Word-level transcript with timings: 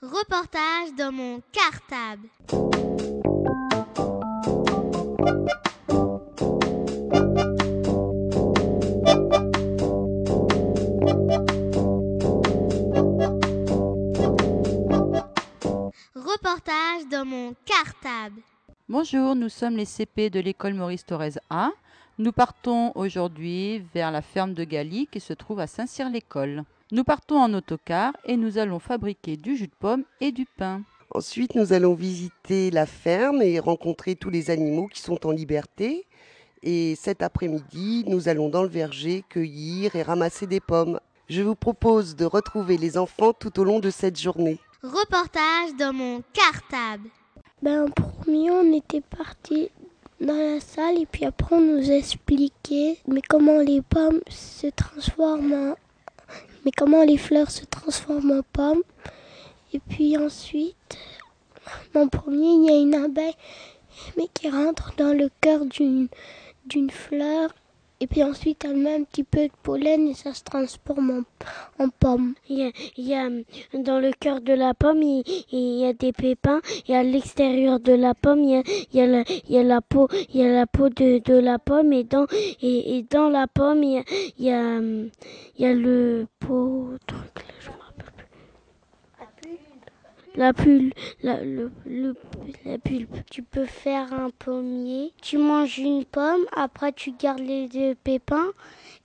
Reportage 0.00 0.94
dans 0.96 1.12
mon 1.12 1.42
cartable. 1.52 2.28
Reportage 16.14 17.08
dans 17.10 17.24
mon 17.24 17.54
cartable. 17.64 18.40
Bonjour, 18.88 19.34
nous 19.36 19.48
sommes 19.48 19.76
les 19.76 19.84
CP 19.84 20.30
de 20.30 20.40
l'école 20.40 20.74
Maurice 20.74 21.04
Thorez 21.04 21.34
A. 21.50 21.70
Nous 22.18 22.32
partons 22.32 22.92
aujourd'hui 22.94 23.84
vers 23.94 24.10
la 24.10 24.22
ferme 24.22 24.54
de 24.54 24.64
Gali 24.64 25.06
qui 25.06 25.20
se 25.20 25.32
trouve 25.32 25.60
à 25.60 25.66
Saint-Cyr-l'École. 25.66 26.64
Nous 26.92 27.04
partons 27.04 27.38
en 27.38 27.54
autocar 27.54 28.12
et 28.26 28.36
nous 28.36 28.58
allons 28.58 28.78
fabriquer 28.78 29.38
du 29.38 29.56
jus 29.56 29.68
de 29.68 29.72
pomme 29.80 30.04
et 30.20 30.30
du 30.30 30.44
pain. 30.44 30.82
Ensuite, 31.14 31.54
nous 31.54 31.72
allons 31.72 31.94
visiter 31.94 32.70
la 32.70 32.84
ferme 32.84 33.40
et 33.40 33.58
rencontrer 33.60 34.14
tous 34.14 34.28
les 34.28 34.50
animaux 34.50 34.88
qui 34.88 35.00
sont 35.00 35.26
en 35.26 35.30
liberté. 35.30 36.04
Et 36.62 36.94
cet 36.96 37.22
après-midi, 37.22 38.04
nous 38.06 38.28
allons 38.28 38.50
dans 38.50 38.62
le 38.62 38.68
verger 38.68 39.24
cueillir 39.30 39.96
et 39.96 40.02
ramasser 40.02 40.46
des 40.46 40.60
pommes. 40.60 41.00
Je 41.30 41.40
vous 41.40 41.54
propose 41.54 42.14
de 42.14 42.26
retrouver 42.26 42.76
les 42.76 42.98
enfants 42.98 43.32
tout 43.32 43.58
au 43.58 43.64
long 43.64 43.80
de 43.80 43.88
cette 43.88 44.20
journée. 44.20 44.58
Reportage 44.82 45.74
dans 45.78 45.94
mon 45.94 46.22
cartable. 46.34 47.08
Ben, 47.62 47.86
en 47.86 47.88
premier, 47.88 48.50
on 48.50 48.70
était 48.70 49.00
parti 49.00 49.70
dans 50.20 50.36
la 50.36 50.60
salle 50.60 50.98
et 50.98 51.06
puis 51.06 51.24
après, 51.24 51.56
on 51.56 51.62
nous 51.62 51.90
expliquait 51.90 52.98
mais 53.08 53.22
comment 53.26 53.60
les 53.60 53.80
pommes 53.80 54.20
se 54.28 54.66
transforment 54.66 55.54
en... 55.54 55.74
mais 56.64 56.72
comment 56.76 57.04
les 57.04 57.18
fleurs 57.18 57.50
se 57.50 57.64
transforment 57.64 58.38
en 58.38 58.42
pommes? 58.52 58.82
Et 59.72 59.80
puis 59.80 60.16
ensuite, 60.16 60.98
en 61.94 62.08
premier, 62.08 62.52
il 62.52 62.64
y 62.66 62.70
a 62.70 62.80
une 62.80 62.94
abeille 62.94 63.34
mais 64.16 64.28
qui 64.32 64.50
rentre 64.50 64.94
dans 64.96 65.16
le 65.16 65.30
cœur 65.40 65.64
d'une 65.66 66.90
fleur 66.90 67.50
et 68.02 68.08
puis 68.08 68.24
ensuite 68.24 68.64
elle 68.64 68.76
met 68.76 68.96
un 68.96 69.04
petit 69.04 69.22
peu 69.22 69.46
de 69.46 69.52
pollen 69.62 70.08
et 70.08 70.14
ça 70.14 70.34
se 70.34 70.42
transforme 70.42 71.24
en, 71.78 71.84
en 71.84 71.88
pomme. 71.88 72.34
Il 72.48 72.58
y, 72.58 72.64
a, 72.64 72.70
il 72.96 73.06
y 73.06 73.14
a 73.14 73.28
dans 73.78 74.00
le 74.00 74.10
cœur 74.18 74.40
de 74.40 74.52
la 74.52 74.74
pomme, 74.74 75.02
il, 75.02 75.22
y 75.52 75.86
a 75.86 75.92
des 75.92 76.12
pépins 76.12 76.60
et 76.88 76.96
à 76.96 77.04
l'extérieur 77.04 77.78
de 77.78 77.92
la 77.92 78.14
pomme, 78.14 78.40
il 78.42 78.64
y 78.92 79.00
a, 79.00 79.06
la, 79.62 79.80
peau, 79.80 80.08
la 80.34 80.66
peau 80.66 80.88
de, 80.88 81.22
de 81.22 81.34
la 81.34 81.60
pomme 81.60 81.92
et 81.92 82.02
dans 82.02 82.26
et, 82.60 83.06
dans 83.08 83.28
la 83.28 83.46
pomme, 83.46 83.84
il 83.84 83.92
y 83.92 83.98
a, 83.98 84.02
il 84.36 84.44
y 84.46 84.50
a, 84.50 84.80
il 84.80 85.62
y 85.62 85.64
a 85.66 85.72
le 85.74 86.26
pot 86.40 86.96
truc 87.06 87.36
là, 87.36 87.54
je 87.60 87.68
me 87.70 87.76
rappelle 87.76 88.10
plus. 88.16 88.26
La 90.34 90.54
pulle, 90.54 90.94
la, 91.22 91.42
le, 91.44 91.70
le, 91.84 92.16
la 92.64 92.78
pulpe. 92.78 93.16
Tu 93.30 93.42
peux 93.42 93.66
faire 93.66 94.12
un 94.14 94.30
pommier. 94.30 95.12
Tu 95.20 95.36
manges 95.36 95.78
une 95.78 96.06
pomme, 96.06 96.46
après 96.56 96.92
tu 96.92 97.12
gardes 97.12 97.40
les 97.40 97.68
deux 97.68 97.94
pépins 97.94 98.52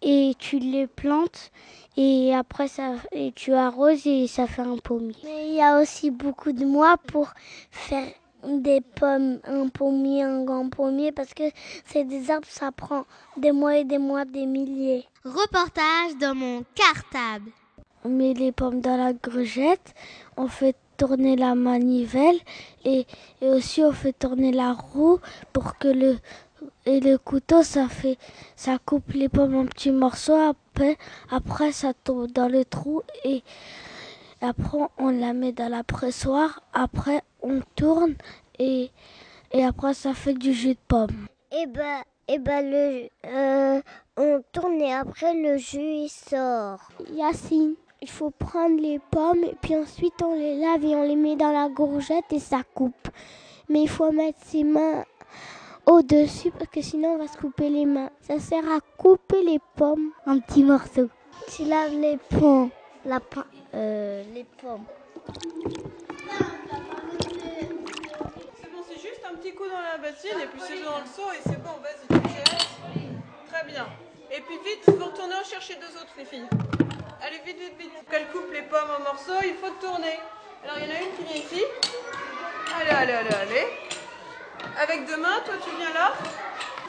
et 0.02 0.34
tu 0.40 0.60
les 0.60 0.88
plantes 0.88 1.52
et 1.98 2.34
après 2.34 2.70
ça 2.70 2.94
et 3.12 3.34
tu 3.34 3.54
arroses 3.54 4.08
et 4.08 4.28
ça 4.28 4.48
fait 4.48 4.62
un 4.62 4.78
pommier. 4.78 5.16
Mais 5.26 5.50
il 5.50 5.56
y 5.56 5.62
a 5.62 5.82
aussi 5.82 6.12
beaucoup 6.12 6.54
de 6.54 6.64
mois 6.64 6.96
pour 6.96 7.34
faire 7.72 8.08
des 8.46 8.80
pommes, 8.80 9.40
un 9.46 9.68
pommier, 9.68 10.24
un 10.24 10.46
grand 10.46 10.70
pommier 10.70 11.12
parce 11.12 11.34
que 11.34 11.44
c'est 11.86 12.06
des 12.06 12.32
arbres, 12.32 12.48
ça 12.50 12.72
prend 12.72 13.04
des 13.36 13.52
mois 13.52 13.78
et 13.78 13.84
des 13.84 13.98
mois, 13.98 14.24
des 14.24 14.46
milliers. 14.46 15.04
Reportage 15.26 16.18
dans 16.22 16.36
mon 16.36 16.64
cartable. 16.74 17.52
On 18.06 18.10
met 18.10 18.34
les 18.34 18.54
pommes 18.54 18.80
dans 18.80 18.96
la 18.96 19.12
grugette, 19.12 19.94
on 20.38 20.48
fait 20.48 20.76
tourner 20.98 21.36
la 21.36 21.56
manivelle 21.56 22.40
et, 22.84 23.06
et, 23.42 23.50
aussi 23.50 23.84
on 23.84 23.92
fait 23.92 24.14
tourner 24.14 24.52
la 24.52 24.74
roue 24.74 25.20
pour 25.54 25.78
que 25.78 25.88
le 25.88 26.18
et 26.86 27.00
le 27.00 27.18
couteau 27.18 27.64
ça 27.64 27.88
fait 27.88 28.18
ça 28.56 28.78
coupe 28.84 29.12
les 29.12 29.30
pommes 29.30 29.56
en 29.56 29.66
petits 29.66 29.92
morceaux. 29.92 30.36
Après 30.36 30.98
après 31.30 31.72
ça 31.72 31.94
tombe 31.94 32.32
dans 32.32 32.48
le 32.48 32.66
trou 32.66 33.02
et 33.24 33.44
après 34.42 34.88
on 34.98 35.10
la 35.10 35.34
met 35.34 35.52
dans 35.52 35.70
la 35.70 35.84
pressoir 35.84 36.62
après 36.74 37.22
on 37.42 37.62
tourne 37.76 38.16
et 38.60 38.92
et 39.52 39.64
après 39.64 39.94
ça 39.94 40.14
fait 40.14 40.34
du 40.34 40.54
jus 40.54 40.74
de 40.74 40.80
pomme. 40.88 41.28
Et 41.52 41.68
ben 41.68 42.02
et 42.28 42.40
ben 42.40 42.70
le 42.70 43.10
euh, 43.26 43.82
on 44.18 44.42
tourne 44.52 44.82
et 44.82 44.94
après 44.94 45.34
le 45.34 45.58
jus 45.58 45.80
il 45.80 46.10
sort. 46.10 46.90
Yacine 47.14 47.76
il 48.02 48.10
faut 48.10 48.30
prendre 48.30 48.80
les 48.80 49.00
pommes 49.00 49.44
et 49.44 49.56
puis 49.60 49.76
ensuite 49.76 50.22
on 50.24 50.34
les 50.36 50.58
lave 50.60 50.84
et 50.84 50.96
on 50.96 51.04
les 51.04 51.16
met 51.16 51.36
dans 51.36 51.52
la 51.52 51.68
gourgette 51.70 52.32
et 52.32 52.40
ça 52.40 52.62
coupe. 52.74 53.10
Mais 53.70 53.82
il 53.82 53.90
faut 53.90 54.12
mettre 54.12 54.40
ses 54.44 54.64
mains 54.64 55.04
au-dessus 55.86 56.52
parce 56.52 56.70
que 56.70 56.82
sinon 56.82 57.16
on 57.16 57.18
va 57.18 57.28
se 57.28 57.38
couper 57.38 57.70
les 57.70 57.86
mains. 57.86 58.10
Ça 58.22 58.40
sert 58.40 58.66
à 58.70 58.80
couper 58.98 59.44
les 59.44 59.60
pommes 59.76 60.12
en 60.26 60.40
petits 60.40 60.64
morceaux. 60.64 61.10
Tu 61.56 61.64
laves 61.66 61.94
les 61.94 62.18
pommes, 62.18 62.70
la, 63.06 63.20
euh, 63.74 64.24
les 64.34 64.44
pommes. 64.44 64.86
C'est 68.62 68.72
bon, 68.72 68.84
c'est 68.88 69.02
juste 69.02 69.22
un 69.30 69.36
petit 69.36 69.54
coup 69.54 69.66
dans 69.66 69.82
la 69.82 69.98
bassine 69.98 70.40
et 70.42 70.48
puis 70.48 70.62
c'est 70.62 70.84
dans 70.84 71.00
le 71.00 71.06
seau 71.06 71.32
et 71.34 71.42
c'est 71.44 71.62
bon, 71.62 71.72
vas-y, 71.82 72.08
tu. 72.08 73.52
Très 73.52 73.66
bien. 73.66 73.88
Et 74.30 74.42
puis 74.42 74.56
vite, 74.64 74.98
vous 74.98 75.06
retournez 75.06 75.36
en 75.36 75.44
chercher 75.44 75.76
deux 75.76 75.98
autres 76.00 76.14
les 76.18 76.26
filles. 76.26 76.48
Allez, 77.22 77.40
vite, 77.46 77.58
vite, 77.60 77.78
vite. 77.80 77.92
Qu'elle 78.10 78.28
coupe 78.28 78.52
les 78.54 78.62
pommes 78.64 78.90
en 79.00 79.04
morceaux, 79.04 79.42
il 79.44 79.56
faut 79.56 79.74
tourner. 79.82 80.20
Alors, 80.64 80.78
il 80.80 80.88
y 80.88 80.92
en 80.92 80.96
a 80.96 81.00
une 81.02 81.16
qui 81.16 81.24
vient 81.24 81.42
ici. 81.44 81.64
Allez, 82.80 82.92
allez, 82.92 83.14
allez, 83.14 83.36
allez. 83.36 83.68
Avec 84.80 85.06
deux 85.08 85.18
mains, 85.18 85.40
toi, 85.46 85.56
tu 85.64 85.70
viens 85.76 85.94
là. 85.94 86.14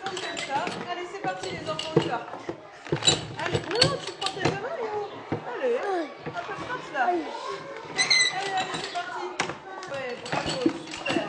Tourne 0.05 0.17
comme 0.17 0.39
ça. 0.39 0.65
Allez, 0.91 1.07
c'est 1.13 1.23
parti, 1.23 1.51
les 1.51 1.71
enfants, 1.71 1.93
on 1.97 2.01
y 2.01 2.09
va. 2.09 2.27
Allez, 3.45 3.59
non, 3.59 3.97
tu 4.05 4.13
prends 4.21 4.33
tes 4.35 4.43
deux 4.43 4.51
mains, 4.51 4.77
Léo. 4.77 5.09
Allez, 5.57 5.77
un 6.27 6.43
peu 6.43 6.53
de 6.53 6.59
force, 6.59 6.93
là. 6.93 7.05
Allez, 7.05 7.23
allez, 8.53 8.77
c'est 8.83 8.93
parti. 8.93 9.25
Ouais, 9.91 10.17
bravo, 10.31 10.57
super. 10.87 11.29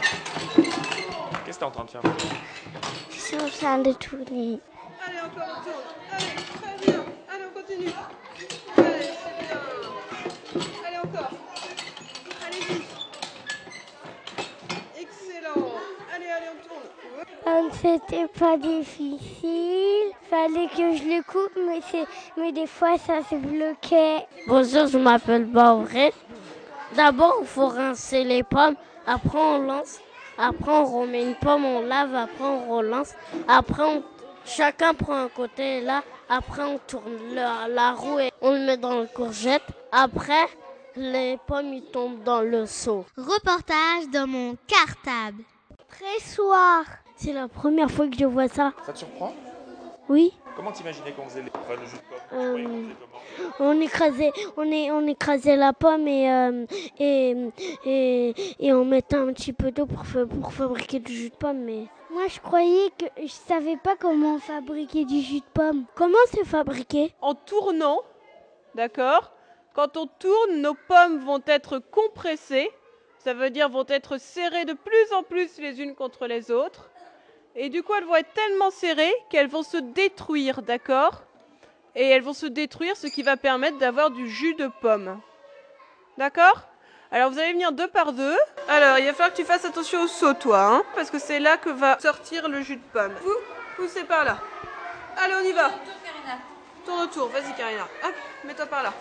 Qu'est-ce 1.45 1.57
que 1.57 1.59
t'es 1.59 1.65
en 1.65 1.71
train 1.71 1.85
de 1.85 1.89
faire 1.91 2.01
Je 3.11 3.17
suis 3.17 3.37
en 3.37 3.49
train 3.49 3.77
de 3.77 3.93
tourner. 3.93 4.59
Allez, 5.05 5.19
encore 5.19 5.47
on 5.47 5.63
tourne. 5.63 5.89
Allez, 6.11 6.35
très 6.35 6.91
bien. 6.91 7.05
Allez, 7.33 7.45
on 7.45 7.58
continue. 7.69 7.91
Allez, 8.77 9.11
c'est 9.23 9.45
bien. 9.45 9.59
Allez, 10.87 10.97
encore. 10.97 11.31
Allez, 12.45 12.59
vite. 12.59 12.83
Excellent. 14.99 15.67
Allez, 16.15 16.29
allez, 16.29 16.49
on 16.53 16.57
tourne. 16.67 17.71
C'était 17.81 18.27
pas 18.27 18.57
difficile. 18.57 20.11
Fallait 20.29 20.67
que 20.67 20.95
je 20.95 21.03
le 21.03 21.23
coupe, 21.23 21.57
mais, 21.57 21.81
mais 22.37 22.51
des 22.51 22.67
fois 22.67 22.97
ça 22.97 23.21
se 23.27 23.35
bloquait. 23.35 24.27
Bonjour, 24.47 24.87
je 24.87 24.97
m'appelle 24.97 25.45
Bauré. 25.45 26.13
D'abord, 26.95 27.37
il 27.41 27.47
faut 27.47 27.67
rincer 27.67 28.23
les 28.23 28.43
pommes. 28.43 28.75
Après, 29.07 29.39
on 29.39 29.59
lance. 29.59 29.99
Après, 30.37 30.71
on 30.71 30.85
remet 30.85 31.23
une 31.23 31.35
pomme, 31.35 31.65
on 31.65 31.81
lave. 31.81 32.15
Après, 32.15 32.43
on 32.43 32.77
relance. 32.77 33.13
Après, 33.47 33.83
on... 33.83 34.03
chacun 34.45 34.93
prend 34.93 35.15
un 35.15 35.29
côté 35.29 35.81
là. 35.81 36.03
Après, 36.31 36.63
on 36.63 36.77
tourne 36.77 37.33
la, 37.33 37.67
la, 37.67 37.93
roue 37.93 38.19
et 38.19 38.31
on 38.41 38.51
le 38.51 38.59
met 38.59 38.77
dans 38.77 38.99
la 38.99 39.07
courgette. 39.07 39.63
Après, 39.91 40.47
les 40.95 41.39
pommes 41.47 41.73
ils 41.73 41.83
tombent 41.91 42.23
dans 42.23 42.41
le 42.41 42.67
seau. 42.67 43.03
Reportage 43.17 44.09
dans 44.13 44.27
mon 44.27 44.55
cartable. 44.67 45.43
Pressoir. 45.87 46.83
C'est 47.15 47.33
la 47.33 47.47
première 47.47 47.89
fois 47.89 48.07
que 48.07 48.15
je 48.15 48.25
vois 48.25 48.47
ça. 48.47 48.73
Ça 48.85 48.93
te 48.93 48.99
surprend? 48.99 49.33
Oui. 50.07 50.31
Comment 50.55 50.71
t'imaginais 50.71 51.13
qu'on 51.13 51.27
faisait 51.27 51.41
les... 51.41 51.49
enfin, 51.49 51.79
le 51.81 51.87
jus 51.87 51.95
de 51.95 52.01
pomme 52.01 52.39
euh, 52.39 52.93
on 53.59 53.81
écrasait, 53.81 54.31
on, 54.57 54.63
est, 54.63 54.91
on 54.91 55.07
écrasait 55.07 55.55
la 55.55 55.73
pomme 55.73 56.07
et, 56.07 56.31
euh, 56.31 56.65
et, 56.99 57.35
et, 57.85 58.33
et, 58.59 58.73
on 58.73 58.85
mettait 58.85 59.15
un 59.15 59.33
petit 59.33 59.53
peu 59.53 59.71
d'eau 59.71 59.85
pour, 59.85 60.03
pour 60.27 60.53
fabriquer 60.53 60.99
du 60.99 61.11
jus 61.13 61.29
de 61.29 61.35
pomme. 61.35 61.63
Mais... 61.63 61.87
Moi, 62.19 62.27
je 62.27 62.41
croyais 62.41 62.89
que 62.99 63.05
je 63.21 63.31
savais 63.31 63.77
pas 63.77 63.95
comment 63.95 64.39
fabriquer 64.39 65.05
du 65.05 65.21
jus 65.21 65.39
de 65.39 65.45
pomme. 65.53 65.85
Comment 65.95 66.17
c'est 66.29 66.43
fabriqué 66.43 67.13
En 67.21 67.33
tournant, 67.33 68.01
d'accord? 68.75 69.31
Quand 69.73 69.95
on 69.95 70.05
tourne, 70.05 70.57
nos 70.57 70.73
pommes 70.73 71.19
vont 71.19 71.41
être 71.47 71.79
compressées. 71.79 72.69
Ça 73.19 73.33
veut 73.33 73.51
dire 73.51 73.69
vont 73.69 73.85
être 73.87 74.17
serrées 74.17 74.65
de 74.65 74.73
plus 74.73 75.13
en 75.13 75.23
plus 75.23 75.59
les 75.59 75.81
unes 75.81 75.95
contre 75.95 76.27
les 76.27 76.51
autres. 76.51 76.89
Et 77.55 77.69
du 77.69 77.83
coup, 77.83 77.93
elles 77.93 78.03
vont 78.03 78.17
être 78.17 78.33
tellement 78.33 78.69
serrées 78.69 79.15
qu'elles 79.29 79.47
vont 79.47 79.63
se 79.63 79.77
détruire, 79.77 80.61
d'accord? 80.61 81.23
Et 81.95 82.03
elles 82.03 82.21
vont 82.21 82.33
se 82.33 82.47
détruire, 82.47 82.97
ce 82.97 83.07
qui 83.07 83.23
va 83.23 83.37
permettre 83.37 83.77
d'avoir 83.77 84.11
du 84.11 84.29
jus 84.29 84.55
de 84.55 84.69
pomme. 84.81 85.21
D'accord? 86.17 86.67
Alors, 87.11 87.31
vous 87.31 87.39
allez 87.39 87.53
venir 87.53 87.71
deux 87.71 87.87
par 87.87 88.13
deux. 88.13 88.37
Alors, 88.67 88.99
il 88.99 89.05
va 89.05 89.13
falloir 89.13 89.31
que 89.31 89.37
tu 89.37 89.45
fasses 89.45 89.65
attention 89.65 90.03
au 90.03 90.07
seau, 90.07 90.33
toi, 90.35 90.61
hein, 90.61 90.83
parce 90.93 91.09
que 91.09 91.17
c'est 91.17 91.39
là 91.39 91.57
que 91.57 91.69
va 91.69 91.97
sortir 91.99 92.47
le 92.47 92.61
jus 92.61 92.75
de 92.75 92.81
pomme. 92.93 93.13
Vous, 93.23 93.35
poussez 93.77 94.03
par 94.03 94.23
là. 94.23 94.37
Allez, 95.17 95.33
on 95.41 95.43
y 95.43 95.51
va. 95.51 95.71
Tourne 96.85 97.01
autour, 97.01 97.29
vas-y, 97.29 97.55
Karina. 97.55 97.87
Hop, 98.03 98.13
mets-toi 98.45 98.67
par 98.67 98.83
là. 98.83 98.93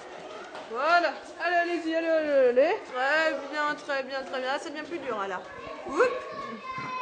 Voilà. 0.71 1.13
Allez, 1.45 1.57
allez-y, 1.57 1.95
allez, 1.95 2.09
allez, 2.09 2.49
allez. 2.49 2.77
Très 2.93 3.33
bien. 3.51 3.75
très 3.75 4.03
bien, 4.03 4.23
très 4.23 4.41
bien. 4.41 4.51
Ah, 4.55 4.59
c'est 4.61 4.73
bien 4.73 4.85
plus 4.85 4.99
dur 4.99 5.19
alors. 5.21 5.43
Oups. 5.89 6.39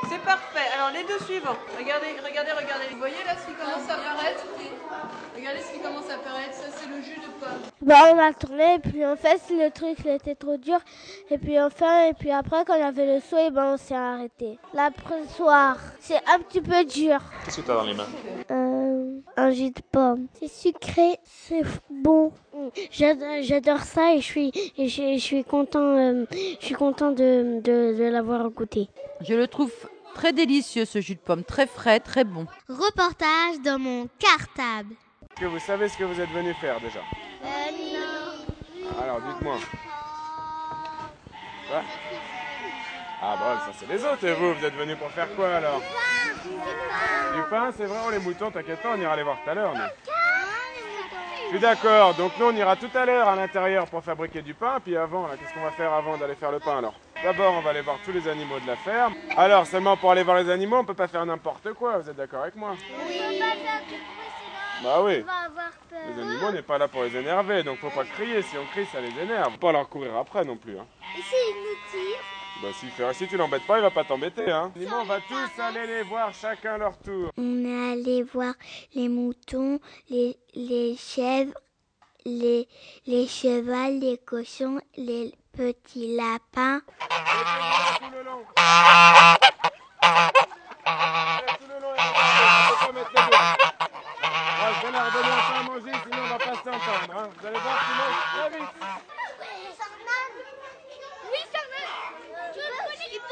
C'est 0.09 0.21
parfait. 0.23 0.69
Alors 0.75 0.91
les 0.93 1.03
deux 1.05 1.19
suivants. 1.25 1.57
Regardez, 1.77 2.07
regardez, 2.25 2.53
regardez. 2.53 2.87
Vous 2.93 2.99
voyez 2.99 3.25
là 3.27 3.33
ce 3.35 3.47
qui 3.47 3.55
commence 3.55 3.89
à 3.91 3.95
apparaître 3.95 4.45
Regardez 5.35 5.61
ce 5.61 5.73
qui 5.73 5.81
commence 5.81 6.09
à 6.11 6.15
apparaître. 6.15 6.55
Ça 6.55 6.67
c'est 6.77 6.89
le 6.89 7.03
jus 7.03 7.17
de 7.17 7.27
pomme. 7.41 7.61
Bah, 7.83 8.13
on 8.13 8.19
a 8.19 8.33
tourné, 8.33 8.75
et 8.75 8.79
puis 8.79 9.05
en 9.05 9.17
fait, 9.17 9.41
le 9.51 9.71
truc 9.71 9.99
il 10.05 10.11
était 10.11 10.35
trop 10.35 10.57
dur. 10.57 10.79
Et 11.31 11.39
puis 11.39 11.61
enfin, 11.61 12.07
et 12.07 12.15
puis 12.15 12.31
après, 12.31 12.65
quand 12.65 12.79
on 12.79 12.87
avait 12.87 13.15
le 13.15 13.21
saut, 13.21 13.39
et 13.39 13.51
ben, 13.51 13.73
on 13.75 13.77
s'est 13.77 13.95
arrêté. 13.95 14.59
La 14.75 14.91
pressoir, 14.91 15.77
c'est 16.01 16.21
un 16.29 16.39
petit 16.39 16.61
peu 16.61 16.85
dur. 16.85 17.19
Qu'est-ce 17.45 17.61
que 17.61 17.67
t'as 17.67 17.75
dans 17.75 17.85
les 17.85 17.95
mains? 17.95 18.07
Euh, 18.51 18.66
un 19.37 19.51
jus 19.51 19.71
de 19.71 19.81
pomme. 19.93 20.27
C'est 20.39 20.49
sucré, 20.49 21.19
c'est 21.25 21.63
bon. 21.91 22.33
J'adore, 22.91 23.43
j'adore 23.43 23.81
ça 23.81 24.15
et 24.15 24.21
je 24.21 24.25
suis, 24.25 24.53
et 24.77 24.89
je, 24.89 25.15
je 25.15 25.19
suis 25.19 25.45
content, 25.45 25.81
euh, 25.81 26.25
je 26.61 26.65
suis 26.67 26.75
content 26.75 27.11
de, 27.11 27.61
de, 27.61 27.97
de 27.97 28.05
l'avoir 28.05 28.49
goûté. 28.51 28.89
Je 29.21 29.35
le 29.35 29.47
trouve 29.47 29.73
très 30.15 30.33
délicieux 30.33 30.85
ce 30.85 31.01
jus 31.01 31.15
de 31.15 31.21
pomme, 31.21 31.45
très 31.45 31.67
frais, 31.67 32.01
très 32.01 32.25
bon. 32.25 32.47
Reportage 32.69 33.61
dans 33.65 33.79
mon 33.79 34.09
cartable. 34.19 34.95
Est-ce 35.23 35.41
que 35.43 35.47
vous 35.47 35.59
savez 35.59 35.89
ce 35.89 35.99
que 35.99 36.05
vous 36.05 36.21
êtes 36.21 36.31
venu 36.31 36.55
faire 36.55 36.81
déjà? 36.81 37.01
Euh, 37.45 39.03
Alors 39.03 39.21
dites-moi. 39.21 39.57
Quoi? 41.69 41.83
Ah 43.23 43.37
bon, 43.39 43.73
ça 43.73 43.79
c'est 43.79 43.89
les 43.93 44.05
autres 44.05 44.25
et 44.27 44.35
vous, 44.35 44.55
vous 44.55 44.65
êtes 44.65 44.75
venus 44.75 44.97
pour 44.99 45.11
faire 45.11 45.35
quoi 45.37 45.57
alors? 45.57 45.81
Du 47.34 47.43
pain, 47.50 47.70
c'est 47.76 47.84
vrai, 47.84 47.98
oh 48.06 48.10
les 48.10 48.19
moutons, 48.19 48.50
t'inquiète 48.50 48.81
pas, 48.81 48.94
on 48.96 49.00
ira 49.00 49.16
les 49.16 49.22
voir 49.22 49.37
tout 49.44 49.50
à 49.50 49.54
l'heure. 49.54 49.75
Je 51.44 51.50
suis 51.50 51.60
d'accord, 51.60 52.14
donc 52.14 52.32
nous 52.38 52.46
on 52.46 52.56
ira 52.56 52.75
tout 52.75 52.90
à 52.94 53.04
l'heure 53.04 53.28
à 53.28 53.37
l'intérieur 53.37 53.87
pour 53.87 54.02
fabriquer 54.02 54.43
du 54.43 54.54
pain, 54.54 54.81
puis 54.82 54.96
avant, 54.96 55.28
qu'est-ce 55.28 55.54
qu'on 55.54 55.62
va 55.62 55.70
faire 55.70 55.93
avant 55.93 56.16
d'aller 56.16 56.34
faire 56.34 56.50
le 56.50 56.58
pain 56.58 56.78
alors? 56.78 56.94
D'abord, 57.22 57.54
on 57.54 57.60
va 57.60 57.70
aller 57.70 57.82
voir 57.82 57.98
tous 58.04 58.12
les 58.12 58.26
animaux 58.28 58.58
de 58.58 58.66
la 58.66 58.76
ferme. 58.76 59.14
Alors, 59.37 59.66
seulement 59.66 59.96
pour 59.96 60.10
aller 60.10 60.22
voir 60.22 60.38
les 60.38 60.50
animaux, 60.50 60.78
on 60.78 60.84
peut 60.84 60.94
pas 60.94 61.08
faire 61.08 61.25
n'importe 61.25 61.72
quoi, 61.75 61.98
vous 61.98 62.10
êtes 62.10 62.16
d'accord 62.16 62.43
avec 62.43 62.56
moi? 62.56 62.75
Bah 64.82 65.00
oui. 65.02 65.25
Les 65.90 66.22
animaux, 66.22 66.46
on 66.48 66.52
n'est 66.52 66.62
pas 66.62 66.78
là 66.78 66.88
pour 66.88 67.02
les 67.02 67.16
énerver, 67.16 67.62
donc 67.62 67.78
faut 67.78 67.90
pas 67.90 68.04
crier. 68.04 68.43
Si 68.43 68.58
on 68.58 68.64
crie, 68.66 68.87
ça 68.87 69.00
les 69.00 69.19
énerve. 69.22 69.52
Faut 69.52 69.58
pas 69.58 69.72
leur 69.72 69.88
courir 69.88 70.16
après 70.16 70.44
non 70.44 70.56
plus. 70.56 70.78
Hein. 70.78 70.84
Et 71.16 71.20
nous 71.20 71.76
tire 71.90 72.36
Bah 72.62 72.69
si, 72.81 72.87
fait- 72.88 73.12
si 73.14 73.29
tu 73.29 73.37
l'embêtes 73.37 73.67
pas, 73.67 73.79
il 73.79 73.82
va 73.82 73.91
pas 73.91 74.05
t'embêter. 74.05 74.50
Hein. 74.50 74.73
On 74.93 75.05
va 75.05 75.20
tous 75.20 75.61
aller 75.62 75.87
les 75.87 76.03
voir 76.03 76.32
chacun 76.32 76.79
leur 76.79 76.97
tour. 76.99 77.31
On 77.37 77.64
est 77.64 77.93
allé 77.93 78.23
voir 78.23 78.55
les 78.94 79.08
moutons, 79.08 79.79
les, 80.08 80.37
les 80.55 80.97
chèvres, 80.97 81.53
les, 82.25 82.67
les 83.06 83.26
chevals, 83.29 83.99
les 84.00 84.19
cochons, 84.19 84.81
les 84.97 85.35
petits 85.56 86.17
lapins. 86.17 86.81
Tout 86.81 88.11
le 88.11 88.23
long. 88.25 88.43
Tout 91.58 91.69
le 91.69 91.81
long, 91.82 91.94
et 91.94 91.99
faut 91.99 92.87
pas 92.87 92.93
mettre 92.93 93.11
les 93.11 93.23
doigts. 93.31 93.56
Ouais, 94.58 94.73
je 94.81 94.87
vais 94.87 94.93
leur 94.93 95.12
donner 95.12 95.29
un 95.29 95.43
peu 95.47 95.55
à 95.55 95.62
manger, 95.62 95.93
sinon 96.05 96.23
on 96.25 96.29
va 96.29 96.38
pas 96.38 96.55
s'entendre. 96.55 97.17
Hein. 97.17 97.29
Vous 97.38 97.47
allez 97.47 97.58
voir 97.58 97.76
qu'ils 97.85 97.97
mangent 97.97 98.25
très 98.35 98.58
vite. 98.58 98.73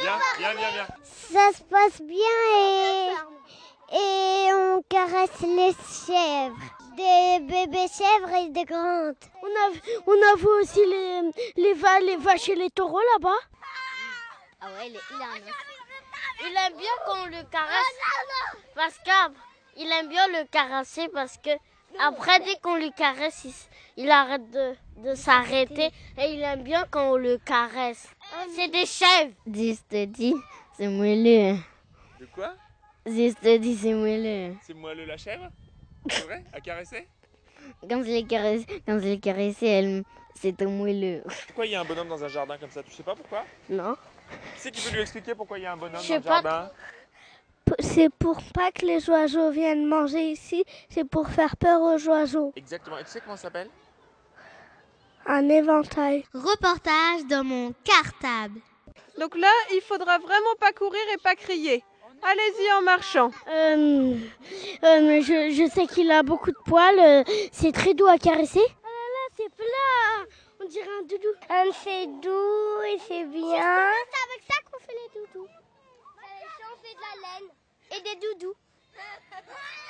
Viens, 0.00 0.19
viens, 0.38 0.53
viens, 0.55 0.71
viens. 0.71 0.87
Ça 1.05 1.53
se 1.56 1.62
passe 1.64 2.00
bien 2.03 2.37
et, 2.59 3.97
et 3.97 4.53
on 4.53 4.83
caresse 4.88 5.24
les 5.43 5.73
chèvres. 6.07 6.57
Des 6.97 7.41
bébés 7.41 7.89
chèvres 7.89 8.35
et 8.37 8.49
des 8.51 8.65
grandes. 8.65 9.17
On 9.43 9.47
a, 9.47 9.71
vu- 9.71 9.81
on 10.07 10.13
a 10.33 10.37
vu 10.37 10.47
aussi 10.63 10.79
les, 10.87 11.31
les, 11.57 11.75
va- 11.75 11.99
les 12.01 12.17
vaches 12.17 12.49
et 12.51 12.55
les 12.55 12.71
taureaux 12.71 13.01
là-bas. 13.15 13.41
Ah 14.61 14.67
ouais, 14.79 14.89
il, 14.91 14.97
est- 14.97 15.01
il 15.11 15.21
a 15.23 15.27
un 15.27 15.39
os. 15.39 15.55
Il 16.47 16.57
aime 16.57 16.79
bien 16.79 16.91
qu'on 17.07 17.25
le 17.27 17.43
caresse. 17.51 17.99
Parce 18.77 18.95
qu'il 18.99 19.91
aime 19.93 20.09
bien 20.09 20.27
le 20.29 20.45
caresser 20.47 21.09
parce 21.09 21.37
que 21.39 21.51
après 21.99 22.39
dès 22.41 22.57
qu'on 22.63 22.77
le 22.77 22.91
caresse, 22.97 23.47
il, 23.97 24.11
arrête 24.11 24.49
de, 24.51 24.75
de 24.99 25.15
s'arrêter 25.15 25.91
et 26.19 26.33
il 26.35 26.43
aime 26.43 26.63
bien 26.63 26.85
quand 26.91 27.13
on 27.13 27.17
le 27.17 27.39
caresse. 27.39 28.09
C'est 28.55 28.69
des 28.69 28.87
chèvres. 28.87 29.33
Juste 29.53 29.93
dit, 29.95 30.35
c'est 30.77 30.89
moelleux. 30.89 31.57
De 32.21 32.27
quoi? 32.35 32.55
Juste 33.06 33.45
dit, 33.45 33.77
c'est 33.77 33.93
moelleux. 33.93 34.55
C'est 34.62 34.75
moelleux 34.75 35.05
la 35.05 35.17
chèvre? 35.17 35.51
C'est 36.09 36.23
vrai? 36.23 36.45
À 36.53 36.61
caresser? 36.61 37.06
Quand 37.89 38.03
je 38.03 38.09
l'ai 38.09 38.25
caressé, 38.25 38.67
quand 38.87 38.99
je 38.99 39.15
caressé, 39.17 39.67
elle, 39.67 40.05
c'était 40.35 40.67
moelleux. 40.67 41.23
Pourquoi 41.47 41.67
il 41.67 41.73
y 41.73 41.75
a 41.75 41.81
un 41.81 41.85
bonhomme 41.85 42.09
dans 42.09 42.23
un 42.23 42.29
jardin 42.29 42.56
comme 42.59 42.71
ça? 42.71 42.83
Tu 42.83 42.91
sais 42.93 43.03
pas 43.03 43.15
pourquoi? 43.15 43.45
Non. 43.69 43.95
Qui 43.95 44.39
c'est 44.56 44.71
qui 44.71 44.87
peut 44.89 44.95
lui 44.95 45.03
expliquer 45.03 45.35
pourquoi 45.35 45.59
il 45.59 45.62
y 45.62 45.67
a 45.67 45.73
un 45.73 45.77
bonhomme 45.77 46.01
Je 46.01 46.01
dans 46.01 46.03
sais 46.03 46.17
le 46.17 46.23
pas. 46.23 46.43
jardin? 46.43 46.71
C'est 47.79 48.11
pour 48.11 48.43
pas 48.53 48.71
que 48.73 48.85
les 48.85 49.09
oiseaux 49.09 49.50
viennent 49.50 49.87
manger 49.87 50.31
ici, 50.33 50.65
c'est 50.91 51.05
pour 51.05 51.29
faire 51.29 51.57
peur 51.57 51.81
aux 51.81 52.09
oiseaux. 52.09 52.53
Exactement. 52.57 52.99
Et 52.99 53.05
tu 53.05 53.11
sais 53.11 53.21
comment 53.21 53.37
ça 53.37 53.45
s'appelle? 53.45 53.69
Un 55.27 55.49
éventail. 55.49 56.25
Reportage 56.35 57.25
dans 57.31 57.45
mon 57.45 57.73
cartable. 57.85 58.61
Donc 59.19 59.37
là, 59.37 59.50
il 59.73 59.81
faudra 59.81 60.19
vraiment 60.19 60.55
pas 60.61 60.73
courir 60.73 61.00
et 61.15 61.19
pas 61.19 61.35
crier. 61.35 61.83
Allez-y 62.26 62.73
en 62.73 62.82
marchant. 62.82 63.31
Euh, 63.49 64.17
euh, 64.82 65.21
je, 65.21 65.50
je 65.53 65.71
sais 65.71 65.87
qu'il 65.87 66.11
a 66.11 66.23
beaucoup 66.23 66.50
de 66.50 66.56
poils, 66.65 66.99
euh, 66.99 67.23
c'est 67.53 67.73
très 67.73 67.93
doux 67.93 68.06
à 68.06 68.17
caresser. 68.17 68.65
Ah 68.65 68.87
là 68.87 69.11
là, 69.12 69.35
c'est 69.37 69.55
plat 69.55 70.26
On 70.61 70.65
dirait 70.67 70.88
un 71.00 71.03
doudou. 71.03 71.29
Un 71.50 71.71
c'est 71.85 72.06
doux 72.23 72.82
et 72.88 72.99
c'est 73.06 73.25
bien. 73.25 73.91
C'est 74.11 74.25
avec 74.25 74.43
ça 74.49 74.55
qu'on 74.71 74.79
fait 74.81 74.94
les 74.94 75.21
doudous. 75.21 75.47
On 75.47 76.82
fait 76.82 76.94
de 76.94 77.00
la 77.00 77.15
laine 77.29 77.50
et 77.93 78.00
des 78.03 78.26
doudous. 78.26 78.55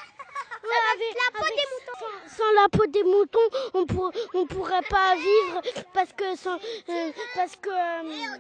la 0.69 1.39
peau 1.39 1.45
des 1.45 1.67
moutons. 1.73 2.07
Sans 2.27 2.53
la 2.63 2.69
peau 2.69 2.87
des 2.87 3.05
moutons, 3.05 3.39
on 3.75 3.87
pour, 3.87 4.13
on 4.35 4.47
pourrait 4.47 4.83
pas 4.89 5.15
vivre 5.17 5.61
parce 5.93 6.13
que 6.13 6.37
sans, 6.37 6.57
euh, 6.57 7.13
parce 7.35 7.57
que 7.57 7.71
euh, 7.71 8.37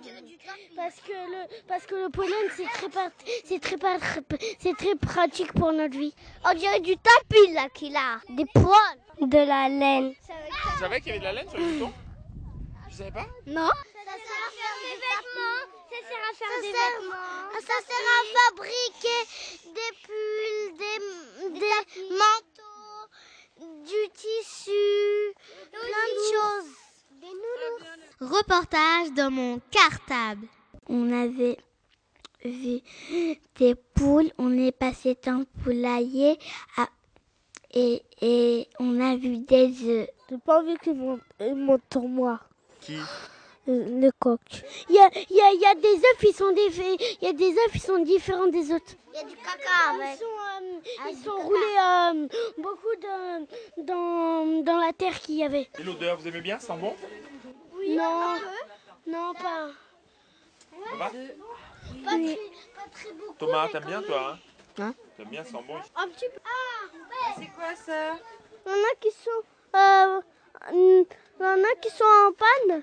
parce 0.76 0.96
que 0.96 1.12
le 1.12 1.66
parce 1.68 1.86
que 1.86 1.94
le 1.94 2.08
pollen 2.10 2.50
c'est 2.56 2.64
très 2.64 2.88
c'est 3.44 3.60
très 3.60 3.76
c'est 4.58 4.76
très 4.76 4.94
pratique 4.96 5.52
pour 5.52 5.72
notre 5.72 5.96
vie. 5.96 6.14
On 6.44 6.54
dirait 6.54 6.80
du 6.80 6.96
tapis 6.96 7.52
là 7.52 7.68
qu'il 7.72 7.96
a. 7.96 8.20
Des 8.28 8.46
poils. 8.46 8.98
De 9.20 9.38
la 9.38 9.68
laine. 9.68 10.12
Tu 10.14 10.78
savais 10.80 11.00
qu'il 11.00 11.08
y 11.08 11.10
avait 11.10 11.20
de 11.20 11.24
la 11.24 11.32
laine 11.34 11.48
sur 11.48 11.58
les 11.58 11.72
boutons 11.72 11.92
Tu 12.90 12.96
savais 12.96 13.12
pas 13.12 13.26
Non 13.46 13.68
Ça 13.68 14.10
sert 14.10 14.42
à 14.42 14.50
faire 14.50 14.76
des 14.82 14.96
vêtements. 15.04 15.62
Ça 15.88 15.98
sert 16.08 16.18
à 16.18 16.34
faire 16.34 16.54
des 16.60 16.72
vêtements. 16.72 17.14
Ça 17.60 17.76
sert 17.86 18.06
à 18.10 18.22
fabriquer 18.34 19.20
des 19.66 19.92
pulls, 20.02 20.78
des, 20.78 20.98
des 21.54 22.10
manteaux, 22.10 23.08
du 23.84 24.10
tissu, 24.12 25.34
plein 25.70 26.06
de 26.14 26.22
choses. 26.32 26.70
Des 27.20 27.26
nounours. 27.28 28.36
Reportage 28.38 29.12
dans 29.16 29.30
mon 29.30 29.60
cartable. 29.70 30.46
On 30.88 31.10
avait 31.12 31.56
vu 32.44 32.80
des 33.56 33.74
poules, 33.94 34.30
on 34.38 34.56
est 34.58 34.72
passé 34.72 35.16
dans 35.24 35.38
le 35.38 35.46
poulailler 35.62 36.38
à- 36.76 36.88
et, 37.72 38.02
et 38.20 38.68
on 38.78 39.00
a 39.00 39.16
vu 39.16 39.38
des 39.38 39.66
œufs. 39.88 40.08
J'ai 40.30 40.38
pas 40.38 40.60
envie 40.60 40.76
qu'ils 40.78 40.94
montent, 40.94 41.22
ils 41.40 41.54
montent 41.54 41.82
sur 41.90 42.02
moi. 42.02 42.40
Qui? 42.80 42.98
Le 43.66 44.10
coq. 44.18 44.40
Il 44.90 44.94
y 44.94 44.98
a, 44.98 45.08
il 45.30 45.36
y, 45.36 45.40
a, 45.40 45.50
il 45.52 45.60
y 45.60 45.66
a 45.66 45.74
des 45.74 45.96
œufs, 45.96 46.22
ils 46.22 46.34
sont 46.34 46.52
des, 46.52 46.68
il 47.20 47.24
y 47.24 47.28
a 47.28 47.32
des 47.32 47.50
œufs, 47.52 47.74
ils 47.74 47.80
sont 47.80 47.98
différents 47.98 48.48
des 48.48 48.70
autres. 48.72 48.92
Il 49.14 49.16
y 49.16 49.20
a 49.20 49.24
du 49.24 49.36
caca 49.36 50.12
Ils 50.12 50.18
sont, 50.18 50.24
euh, 50.26 51.10
ils 51.10 51.16
sont 51.16 51.36
roulés 51.36 51.78
euh, 51.80 52.28
beaucoup 52.58 52.94
dans, 53.00 53.46
dans, 53.78 54.62
dans 54.64 54.78
la 54.78 54.92
terre 54.92 55.18
qu'il 55.20 55.36
y 55.36 55.44
avait. 55.44 55.70
Et 55.78 55.82
l'odeur, 55.82 56.18
vous 56.18 56.28
aimez 56.28 56.42
bien 56.42 56.58
Ça 56.58 56.74
sent 56.74 56.80
bon? 56.80 56.94
Non, 57.88 58.34
non, 59.06 59.32
pas. 59.34 59.70
Ça 60.90 60.96
va? 60.96 61.10
Oui. 62.12 62.38
Thomas, 63.38 63.68
t'aimes 63.68 63.84
bien 63.84 64.02
toi 64.02 64.34
hein? 64.34 64.38
Hein? 64.82 64.94
T'aimes 65.16 65.28
bien, 65.28 65.44
ça 65.44 65.52
sent 65.52 65.64
bon 65.66 65.76
Un 65.96 66.08
petit 66.08 66.26
peu. 66.28 66.40
C'est 67.38 67.50
quoi 67.54 67.74
ça? 67.74 68.18
Il 68.66 68.72
y 68.72 68.74
en 68.74 68.78
a 68.78 68.94
qui 69.00 69.10
sont, 69.10 69.42
euh, 69.76 70.20
il 70.72 71.06
y 71.40 71.44
en 71.44 71.64
a 71.64 71.74
qui 71.80 71.90
sont 71.90 72.04
en 72.04 72.32
panne. 72.32 72.82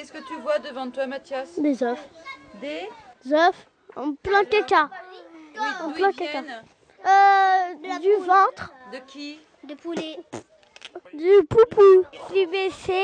Qu'est-ce 0.00 0.12
que 0.14 0.26
tu 0.26 0.36
vois 0.40 0.58
devant 0.58 0.90
toi, 0.90 1.06
Mathias 1.06 1.58
Des 1.58 1.82
œufs. 1.82 1.98
Des 2.62 2.88
œufs 3.34 3.66
en 3.96 4.14
plein 4.14 4.44
caca. 4.44 4.88
Oui, 5.54 5.60
En 5.82 5.90
plein 5.92 6.10
caca. 6.10 6.38
Euh, 6.40 7.98
du 7.98 8.14
ventre, 8.24 8.72
De 8.92 8.98
qui 9.06 9.38
de 9.62 9.74
poulet. 9.74 10.18
du 11.12 11.44
poupou, 11.46 12.06
du 12.32 12.46
BC. 12.46 12.94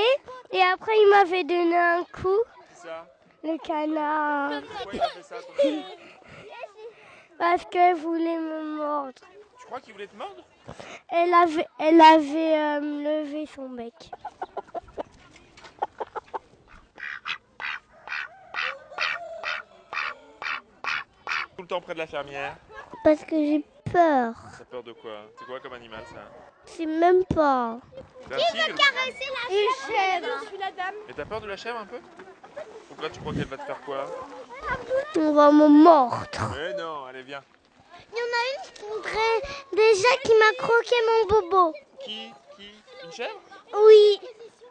Et 0.52 0.62
après, 0.72 0.92
il 0.96 1.10
m'avait 1.10 1.44
donné 1.44 1.76
un 1.76 2.04
coup. 2.04 2.40
Ça 2.72 3.06
Le 3.44 3.58
canard. 3.58 4.62
Pourquoi 4.62 4.92
il 4.94 5.00
a 5.02 5.08
fait 5.10 5.22
ça 5.22 5.36
ton 5.36 5.62
chien 5.62 5.82
Parce 7.38 7.66
qu'elle 7.66 7.96
voulait 7.96 8.38
me 8.38 8.78
mordre. 8.78 9.12
Tu 9.60 9.66
crois 9.66 9.80
qu'il 9.80 9.92
voulait 9.92 10.06
te 10.06 10.16
mordre? 10.16 10.42
Elle 11.10 11.34
avait, 11.34 11.66
elle 11.78 12.00
avait 12.00 12.56
euh, 12.56 12.80
levé 12.80 13.44
son 13.54 13.68
bec. 13.68 13.92
Le 21.66 21.68
temps 21.68 21.80
près 21.80 21.94
de 21.94 21.98
la 21.98 22.06
fermière 22.06 22.56
Parce 23.02 23.24
que 23.24 23.34
j'ai 23.34 23.64
peur. 23.92 24.34
T'as 24.56 24.64
peur 24.64 24.84
de 24.84 24.92
quoi? 24.92 25.22
C'est 25.36 25.44
quoi 25.46 25.58
comme 25.58 25.72
animal 25.72 26.00
ça? 26.14 26.22
Sais 26.64 26.86
même 26.86 27.24
pas. 27.24 27.78
C'est 28.28 28.34
un 28.34 28.38
tigre 28.38 28.76
Caresser 28.76 29.30
la 29.34 29.54
Une 29.54 30.20
chèvre? 30.22 30.38
Je 30.42 30.46
suis 30.46 30.58
la 30.58 30.70
dame. 30.70 30.94
Et 31.08 31.12
t'as 31.12 31.24
peur 31.24 31.40
de 31.40 31.48
la 31.48 31.56
chèvre 31.56 31.78
un 31.78 31.86
peu? 31.86 31.98
Pourquoi 32.88 33.10
tu 33.10 33.18
crois 33.18 33.32
qu'elle 33.32 33.46
va 33.46 33.56
te 33.56 33.64
faire 33.64 33.80
quoi? 33.80 34.04
On 35.16 35.32
va 35.32 35.50
me 35.50 35.66
mordre. 35.66 36.26
Mais 36.56 36.74
non, 36.74 37.04
allez 37.06 37.22
viens. 37.22 37.42
Il 38.12 38.18
y 38.18 38.22
en 38.22 38.24
a 38.24 38.42
une 38.52 38.72
qui 38.72 38.82
voudrait 38.82 39.42
déjà 39.72 40.08
qui 40.22 40.32
m'a 40.34 40.64
croqué 40.64 40.94
mon 41.08 41.26
bobo. 41.28 41.74
Qui? 42.04 42.32
Qui? 42.56 42.70
Une 43.04 43.12
chèvre? 43.12 43.40
Oui, 43.74 44.20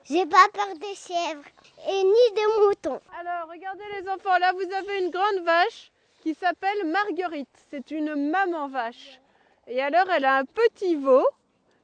j'ai 0.06 0.25
pas 0.25 0.48
peur 0.54 0.68
des 0.80 0.96
chèvres 0.96 1.44
et 1.90 2.04
ni 2.04 2.36
des 2.36 2.48
moutons. 2.62 3.02
Alors, 3.20 3.50
regardez 3.50 3.84
les 4.00 4.10
enfants, 4.10 4.38
là 4.40 4.54
vous 4.54 4.74
avez 4.74 5.00
une 5.00 5.12
grande 5.12 5.44
vache 5.44 5.92
qui 6.25 6.34
s'appelle 6.34 6.88
Marguerite. 6.88 7.48
C'est 7.70 7.91
une 7.91 8.32
maman 8.32 8.67
vache. 8.67 9.22
Et 9.67 9.79
alors, 9.79 10.10
elle 10.10 10.25
a 10.25 10.38
un 10.38 10.44
petit 10.44 10.96
veau 10.96 11.24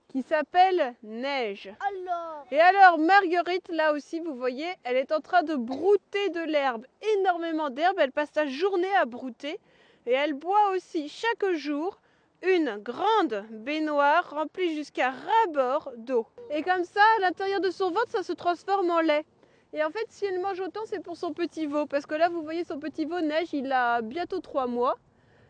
qui 0.08 0.24
s'appelle 0.24 0.96
Neige. 1.04 1.72
Alors, 1.80 2.48
Et 2.50 2.60
alors, 2.60 2.98
Marguerite, 2.98 3.70
là 3.70 3.94
aussi, 3.94 4.20
vous 4.20 4.34
voyez, 4.34 4.66
elle 4.84 4.98
est 4.98 5.12
en 5.12 5.20
train 5.20 5.44
de 5.44 5.54
brouter 5.54 6.30
de 6.30 6.40
l'herbe, 6.40 6.88
énormément 7.20 7.70
d'herbe. 7.70 7.98
Elle 8.00 8.12
passe 8.12 8.32
sa 8.34 8.48
journée 8.48 8.92
à 8.96 9.06
brouter. 9.06 9.60
Et 10.08 10.14
elle 10.14 10.34
boit 10.34 10.72
aussi 10.72 11.08
chaque 11.08 11.54
jour 11.54 12.00
une 12.42 12.78
grande 12.78 13.46
baignoire 13.52 14.28
remplie 14.32 14.76
jusqu'à 14.76 15.12
ras-bord 15.12 15.92
d'eau. 15.98 16.26
Et 16.50 16.64
comme 16.64 16.84
ça, 16.84 17.04
à 17.18 17.22
l'intérieur 17.22 17.62
de 17.62 17.70
son 17.70 17.92
ventre, 17.92 18.10
ça 18.10 18.24
se 18.24 18.34
transforme 18.34 18.90
en 18.90 19.02
lait. 19.02 19.24
Et 19.74 19.84
en 19.84 19.90
fait, 19.90 20.06
si 20.10 20.26
elle 20.26 20.40
mange 20.42 20.60
autant, 20.60 20.82
c'est 20.86 21.02
pour 21.02 21.16
son 21.16 21.34
petit 21.34 21.66
veau. 21.66 21.86
Parce 21.86 22.06
que 22.06 22.16
là, 22.16 22.30
vous 22.30 22.42
voyez, 22.44 22.64
son 22.64 22.80
petit 22.80 23.06
veau 23.06 23.22
neige, 23.22 23.54
il 23.54 23.72
a 23.72 24.02
bientôt 24.02 24.40
trois 24.40 24.68
mois. 24.68 24.98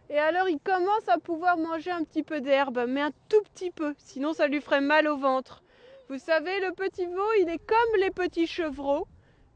Et 0.09 0.19
alors, 0.19 0.47
il 0.49 0.59
commence 0.59 1.07
à 1.07 1.17
pouvoir 1.17 1.57
manger 1.57 1.89
un 1.91 2.03
petit 2.03 2.21
peu 2.23 2.41
d'herbe, 2.41 2.85
mais 2.87 3.01
un 3.01 3.11
tout 3.29 3.41
petit 3.53 3.71
peu. 3.71 3.93
Sinon, 3.97 4.33
ça 4.33 4.47
lui 4.47 4.61
ferait 4.61 4.81
mal 4.81 5.07
au 5.07 5.17
ventre. 5.17 5.63
Vous 6.09 6.19
savez, 6.19 6.59
le 6.59 6.71
petit 6.73 7.05
veau, 7.05 7.31
il 7.39 7.49
est 7.49 7.65
comme 7.65 7.99
les 7.99 8.11
petits 8.11 8.45
chevreaux. 8.47 9.07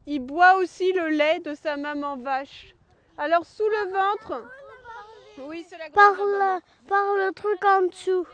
Il 0.07 0.19
boit 0.19 0.55
aussi 0.55 0.93
le 0.93 1.09
lait 1.09 1.39
de 1.39 1.53
sa 1.53 1.77
maman 1.77 2.15
vache. 2.17 2.73
Alors, 3.17 3.45
sous 3.45 3.67
le 3.67 3.91
ventre. 3.91 4.43
Oui, 5.39 5.65
c'est 5.69 5.77
la 5.77 5.89
Par 5.89 6.13
grande 6.15 6.27
le, 6.29 6.37
maman. 6.39 6.59
par 6.87 7.03
le 7.17 7.31
truc 7.33 7.63
en 7.65 7.81
dessous. 7.83 8.25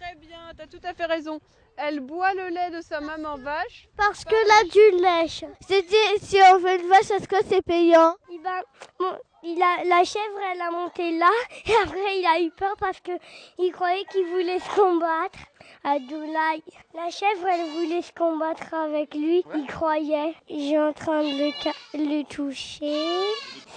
Très 0.00 0.14
bien, 0.16 0.38
tu 0.56 0.62
as 0.62 0.66
tout 0.66 0.80
à 0.84 0.94
fait 0.94 1.04
raison. 1.06 1.40
Elle 1.76 2.00
boit 2.00 2.32
le 2.34 2.48
lait 2.48 2.70
de 2.70 2.80
sa 2.82 3.00
maman 3.00 3.36
vache. 3.38 3.88
Parce 3.96 4.24
que 4.24 4.34
là, 4.34 4.64
du 4.70 5.02
lèche. 5.02 5.44
C'était 5.66 6.18
si 6.20 6.38
on 6.52 6.60
fait 6.60 6.80
une 6.80 6.88
vache, 6.88 7.10
est-ce 7.10 7.26
que 7.26 7.36
c'est 7.48 7.62
payant? 7.62 8.14
Il 8.30 8.40
va, 8.42 8.60
bon, 8.98 9.16
il 9.42 9.60
a, 9.62 9.82
La 9.84 10.04
chèvre, 10.04 10.38
elle 10.52 10.60
a 10.60 10.70
monté 10.70 11.18
là. 11.18 11.30
Et 11.66 11.72
après, 11.82 12.18
il 12.18 12.26
a 12.26 12.40
eu 12.40 12.50
peur 12.50 12.74
parce 12.78 13.00
que 13.00 13.12
il 13.58 13.72
croyait 13.72 14.04
qu'il 14.12 14.26
voulait 14.26 14.58
se 14.60 14.74
combattre. 14.74 15.38
Abdoulaye. 15.84 16.62
La 16.94 17.10
chèvre, 17.10 17.46
elle 17.48 17.70
voulait 17.70 18.02
se 18.02 18.12
combattre 18.12 18.72
avec 18.74 19.14
lui. 19.14 19.44
Il 19.54 19.66
croyait. 19.66 20.34
J'ai 20.48 20.78
en 20.78 20.92
train 20.92 21.22
de 21.22 21.28
le, 21.46 21.52
ca- 21.60 21.72
le 21.94 22.22
toucher. 22.24 23.24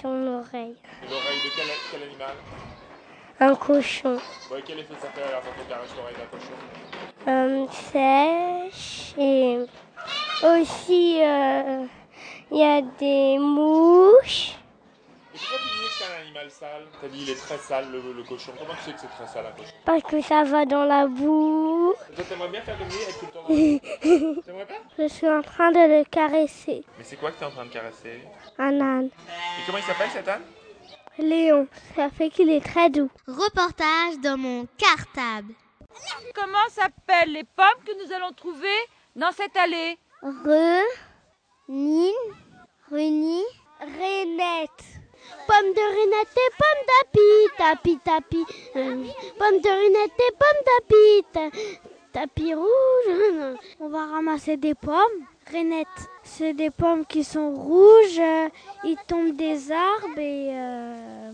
Son 0.02 0.28
oreille. 0.28 0.76
L'oreille 1.10 1.42
de 1.44 1.50
quel, 1.56 1.66
quel 1.92 2.04
animal? 2.04 2.36
Un 3.40 3.56
cochon. 3.56 4.18
Bon, 4.50 4.58
et 4.58 4.62
quel 4.62 4.80
effet 4.80 4.94
ça 5.02 5.10
fait 5.10 5.24
alors 5.24 5.42
quand 5.42 5.50
on 5.66 5.70
caresse 5.70 5.90
l'oreille 5.98 6.16
d'un 6.16 6.38
cochon? 6.38 6.54
Sèche 7.72 9.14
et 9.18 9.60
aussi 10.44 11.20
euh, 11.22 11.86
il 12.52 12.58
y 12.58 12.64
a 12.64 12.82
des 12.82 13.38
mouches. 13.40 14.56
Et 15.34 15.38
pourquoi 15.38 15.58
tu 15.58 15.64
disais 15.66 15.88
que 15.88 15.94
c'est 15.98 16.06
un 16.06 16.22
animal 16.22 16.50
sale? 16.52 16.86
T'as 17.02 17.08
dit 17.08 17.20
il 17.24 17.30
est 17.30 17.36
très 17.36 17.58
sale 17.58 17.92
le, 17.92 18.14
le 18.14 18.24
cochon. 18.24 18.52
Comment 18.58 18.74
tu 18.76 18.84
sais 18.86 18.94
que 18.94 19.00
c'est 19.02 19.08
très 19.08 19.28
sale 19.28 19.46
un 19.48 19.52
cochon? 19.52 19.72
Parce 19.86 20.04
que 20.04 20.22
ça 20.22 20.44
va 20.44 20.66
dans 20.66 20.86
la 20.86 21.08
boue. 21.08 21.94
Et 22.12 22.16
Toi 22.16 22.24
t'aimerais 22.30 22.50
bien 22.50 22.62
faire 22.62 22.78
comme 22.78 22.88
lui, 22.88 22.96
être 22.96 23.20
tout 23.20 23.26
le 23.26 23.32
temps 23.32 23.44
dans 23.44 23.50
la 23.50 24.42
T'aimerais 24.44 24.66
pas? 24.66 24.74
Je 25.00 25.08
suis 25.08 25.30
en 25.30 25.42
train 25.42 25.72
de 25.72 25.80
le 26.00 26.04
caresser. 26.06 26.86
Mais 26.98 27.04
c'est 27.04 27.18
quoi 27.18 27.32
que 27.32 27.40
t'es 27.40 27.46
en 27.46 27.52
train 27.52 27.66
de 27.66 27.72
caresser? 27.72 28.22
Un 28.60 28.80
âne. 28.80 29.06
Et 29.08 29.66
comment 29.66 29.78
il 29.80 29.84
s'appelle 29.84 30.10
cet 30.14 30.28
âne? 30.28 30.42
Léon. 31.18 31.68
Ça 31.96 32.10
fait 32.10 32.30
qu'il 32.30 32.50
est 32.50 32.64
très 32.64 32.90
doux. 32.90 33.10
Reportage 33.28 34.20
dans 34.22 34.38
mon 34.38 34.68
cartable. 34.78 35.54
Comment 36.34 36.68
s'appellent 36.70 37.32
les 37.34 37.44
pommes 37.44 37.84
que 37.86 37.92
nous 38.04 38.12
allons 38.14 38.32
trouver 38.34 38.78
dans 39.16 39.32
cette 39.32 39.56
allée? 39.58 39.98
Re, 40.22 40.82
Nine, 41.68 42.14
Reni, 42.92 43.44
Renette. 43.80 44.84
Pomme 45.48 45.74
de 45.74 45.82
Renette 45.82 46.38
et 46.38 46.52
pomme 46.58 46.84
d'api, 46.88 47.30
tapi 47.58 48.00
tapi. 48.04 48.46
Euh, 48.76 49.06
Pomme 49.40 49.60
de 49.60 49.70
Renette 49.70 50.20
et 50.20 50.34
pomme 50.38 50.62
d'api, 50.68 51.26
ta- 51.34 52.20
tapis 52.22 52.54
rouge. 52.54 53.58
On 53.80 53.90
va 53.90 54.06
ramasser 54.06 54.58
des 54.58 54.76
pommes. 54.76 55.26
Renette, 55.52 55.88
c'est 56.24 56.54
des 56.54 56.70
pommes 56.72 57.06
qui 57.06 57.24
sont 57.24 57.54
rouges. 57.54 58.20
euh, 58.20 58.50
Ils 58.84 58.98
tombent 59.08 59.36
des 59.36 59.72
arbres 59.72 60.18
et. 60.18 60.50
euh, 60.52 61.32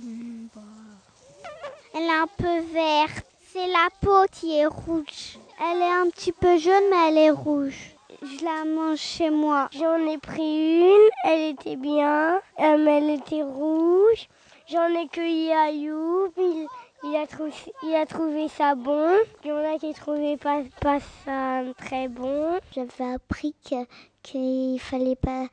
elle 1.93 2.03
est 2.03 2.09
un 2.09 2.27
peu 2.27 2.59
verte. 2.73 3.25
C'est 3.53 3.67
la 3.67 3.89
peau 3.99 4.25
qui 4.31 4.55
est 4.55 4.65
rouge. 4.65 5.37
Elle 5.59 5.81
est 5.81 5.91
un 5.91 6.09
petit 6.09 6.31
peu 6.31 6.57
jaune, 6.57 6.83
mais 6.89 7.09
elle 7.09 7.17
est 7.17 7.31
rouge. 7.31 7.97
Je 8.21 8.45
la 8.45 8.63
mange 8.63 8.99
chez 8.99 9.29
moi. 9.29 9.67
J'en 9.73 9.97
ai 10.07 10.17
pris 10.17 10.79
une, 10.79 11.09
elle 11.25 11.51
était 11.51 11.75
bien, 11.75 12.35
euh, 12.35 12.85
elle 12.87 13.09
était 13.09 13.43
rouge. 13.43 14.29
J'en 14.69 14.87
ai 14.97 15.05
cueilli 15.09 15.51
à 15.51 15.69
Youb, 15.69 16.31
il, 16.37 16.65
il 17.03 17.15
a 17.17 17.27
trouvé, 17.27 17.51
il 17.83 17.93
a 17.93 18.05
trouvé 18.05 18.47
ça 18.47 18.73
bon. 18.75 19.17
Il 19.43 19.49
y 19.49 19.51
en 19.51 19.75
a 19.75 19.77
qui 19.77 19.93
trouvaient 19.95 20.37
pas, 20.37 20.61
pas 20.79 20.99
ça 21.25 21.61
très 21.77 22.07
bon. 22.07 22.57
J'avais 22.73 23.13
appris 23.13 23.53
que 23.69 23.75
qu'il 24.23 24.79
fallait 24.79 25.15
pas 25.15 25.47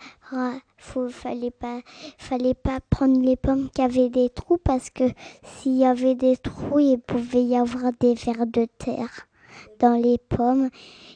faut, 0.77 1.09
fallait 1.09 1.51
pas 1.51 1.81
fallait 2.19 2.55
pas 2.55 2.79
prendre 2.91 3.21
les 3.21 3.37
pommes 3.37 3.69
qui 3.75 3.83
avaient 3.83 4.09
des 4.11 4.29
trous 4.31 4.59
parce 4.63 4.91
que 4.91 5.05
s'il 5.43 5.77
y 5.79 5.85
avait 5.85 6.15
des 6.15 6.37
trous 6.37 6.79
il 6.79 6.99
pouvait 6.99 7.43
y 7.45 7.57
avoir 7.57 7.93
des 7.99 8.15
vers 8.15 8.47
de 8.47 8.67
terre 8.79 9.27
dans 9.81 9.95
les 10.01 10.19
pommes. 10.19 10.69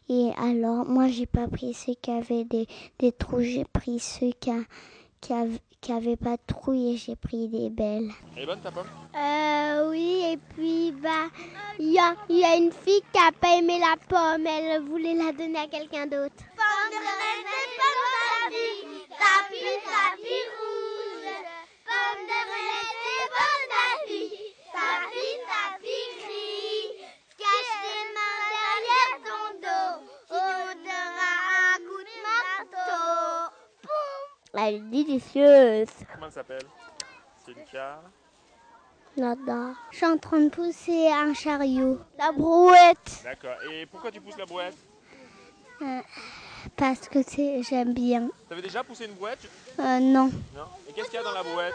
Et 0.09 0.31
alors 0.39 0.85
moi 0.87 1.09
j'ai 1.09 1.27
pas 1.27 1.47
pris 1.49 1.75
ceux 1.75 1.95
qui 2.01 2.11
avaient 2.11 2.45
des, 2.45 2.67
des 2.99 3.13
trous 3.13 3.41
j'ai 3.43 3.65
pris 3.65 3.99
ceux 3.99 4.33
qui, 4.41 4.51
a- 4.51 4.65
qui, 5.21 5.33
av- 5.33 5.59
qui 5.81 5.93
avaient 5.93 6.17
pas 6.17 6.37
de 6.37 6.43
trous 6.47 6.73
et 6.73 6.97
j'ai 6.97 7.17
pris 7.17 7.49
des 7.49 7.71
belles. 7.71 8.11
Elle 8.37 8.43
est 8.45 8.47
bonne 8.47 8.61
ta 8.61 8.71
pomme? 8.71 8.87
Euh, 9.15 9.91
oui, 9.91 10.23
et 10.33 10.39
puis, 10.55 10.91
bah, 10.93 11.29
il 11.79 11.93
y 11.93 11.99
a, 11.99 12.15
il 12.31 12.39
y 12.39 12.45
a 12.45 12.57
une 12.57 12.73
fille 12.73 13.03
qui 13.13 13.19
a 13.21 13.31
pas 13.33 13.59
aimé 13.59 13.79
la 13.79 13.97
pomme, 14.09 14.47
elle 14.47 14.83
voulait 14.83 15.15
la 15.15 15.33
donner 15.33 15.59
à 15.59 15.67
quelqu'un 15.67 16.07
d'autre. 16.07 16.43
Pomme 16.93 17.01
de 17.01 17.09
renette, 17.23 17.73
pomme 17.81 18.05
d'api, 18.13 18.69
tapi, 19.09 19.61
tapi 19.89 20.37
rouge. 20.53 21.33
Pomme 21.89 22.25
de 22.29 22.39
renette, 22.51 23.13
pomme 23.33 23.67
d'api, 23.73 24.23
tapi, 24.75 25.27
tapi 25.49 25.97
gris. 26.21 26.93
Cache 27.39 27.75
tes 27.83 28.03
mains 28.13 28.45
derrière 28.53 29.17
ton 29.25 29.47
dos, 29.65 29.95
on 30.31 30.75
donnera 30.85 31.33
un 31.65 31.79
coup 31.89 32.05
de 32.11 32.17
marteau. 32.29 33.53
Elle 34.53 34.75
est 34.75 34.81
délicieuse. 34.81 35.95
Comment 36.13 36.27
elle 36.27 36.33
s'appelle? 36.33 36.67
C'est 37.39 37.53
une 37.53 37.65
carre. 37.65 38.03
Nada. 39.17 39.75
Je 39.91 39.97
suis 39.97 40.07
en 40.07 40.19
train 40.19 40.41
de 40.41 40.51
pousser 40.51 41.09
un 41.11 41.33
chariot. 41.33 42.01
La 42.19 42.33
brouette. 42.33 43.23
D'accord. 43.25 43.57
Et 43.71 43.87
pourquoi 43.87 44.11
tu 44.11 44.21
pousses 44.21 44.37
la 44.37 44.45
brouette? 44.45 44.77
Euh, 45.81 46.01
parce 46.77 47.09
que 47.09 47.23
c'est, 47.23 47.63
j'aime 47.63 47.93
bien. 47.95 48.29
T'avais 48.49 48.63
déjà 48.63 48.83
poussé 48.85 49.07
une 49.07 49.13
brouette 49.15 49.39
Euh, 49.79 49.99
non. 50.01 50.27
Non. 50.55 50.65
Et 50.89 50.93
qu'est-ce 50.93 51.07
qu'il 51.11 51.19
y 51.19 51.23
a 51.23 51.25
dans 51.25 51.33
la 51.33 51.43
brouette 51.43 51.75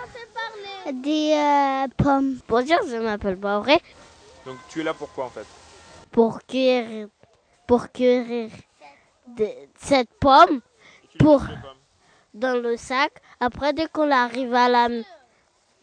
Des 0.93 1.33
euh, 1.33 1.87
pommes. 1.97 2.39
Bonjour, 2.47 2.77
je 2.87 2.97
m'appelle 2.97 3.35
Bauré. 3.35 3.81
Donc 4.45 4.57
tu 4.69 4.81
es 4.81 4.83
là 4.83 4.93
pourquoi 4.93 5.25
en 5.25 5.29
fait? 5.29 5.45
Pour 6.11 6.39
cueillir, 6.45 7.07
pour 7.67 7.91
cueillir 7.91 8.49
de- 9.27 9.49
cette 9.77 10.09
pomme 10.19 10.61
pour 11.19 11.41
dans 12.33 12.61
le 12.61 12.77
sac. 12.77 13.11
Après, 13.39 13.73
dès 13.73 13.87
qu'on 13.87 14.09
arrive 14.11 14.53
à 14.53 14.69
la, 14.69 14.87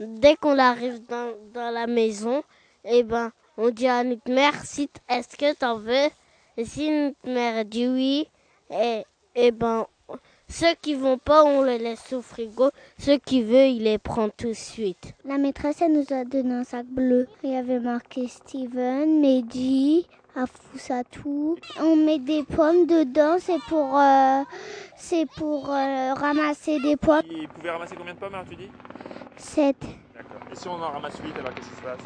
dès 0.01 0.37
qu'on 0.37 0.59
arrive 0.59 1.05
dans, 1.07 1.35
dans 1.53 1.71
la 1.71 1.87
maison, 1.87 2.43
eh 2.85 3.03
ben, 3.03 3.33
on 3.57 3.71
dit 3.71 3.89
à 3.89 4.03
notre 4.05 4.31
mère 4.31 4.55
si 4.65 4.89
est-ce 5.09 5.37
que 5.37 5.53
t'en 5.55 5.79
veux. 5.79 6.09
Et 6.57 6.65
si 6.65 6.89
notre 6.91 7.17
mère 7.29 7.65
dit 7.65 7.89
oui, 7.89 8.29
et, 8.71 9.04
et 9.35 9.50
ben, 9.50 9.87
ceux 10.49 10.75
qui 10.80 10.94
vont 10.94 11.18
pas, 11.18 11.44
on 11.44 11.62
les 11.62 11.78
laisse 11.78 12.12
au 12.12 12.23
frigo. 12.23 12.71
Ceux 12.99 13.16
qui 13.18 13.42
veulent, 13.42 13.71
ils 13.71 13.83
les 13.83 13.99
prennent 13.99 14.30
tout 14.37 14.49
de 14.49 14.52
suite. 14.52 15.14
La 15.25 15.38
maîtresse, 15.38 15.80
elle 15.80 15.92
nous 15.92 16.14
a 16.14 16.25
donné 16.25 16.54
un 16.54 16.64
sac 16.64 16.87
bleu. 16.87 17.26
Il 17.42 17.50
y 17.50 17.56
avait 17.56 17.80
marqué 17.80 18.28
Steven, 18.28 19.21
Mehdi, 19.21 20.06
Afousatou. 20.37 21.56
On 21.80 21.97
met 21.97 22.18
des 22.18 22.42
pommes 22.44 22.87
dedans, 22.87 23.37
c'est 23.40 23.61
pour, 23.68 23.99
euh, 23.99 24.42
c'est 24.97 25.26
pour 25.37 25.71
euh, 25.71 26.14
ramasser 26.14 26.78
des 26.80 26.97
pommes. 26.97 27.23
Il 27.30 27.49
pouvait 27.49 27.71
ramasser 27.71 27.97
combien 27.97 28.14
de 28.14 28.18
pommes 28.18 28.35
alors 28.35 28.47
tu 28.49 28.56
dis? 28.56 28.71
7. 29.37 29.76
D'accord. 30.14 30.40
Et 30.52 30.54
si 30.54 30.68
on 30.68 30.75
en 30.75 30.90
ramasse 30.90 31.18
8, 31.18 31.33
alors 31.38 31.54
qu'est-ce 31.54 31.68
qui 31.68 31.76
se 31.76 31.83
passe? 31.83 32.00